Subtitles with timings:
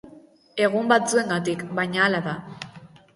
[0.67, 2.35] Egun batzuengatik, baina hala da.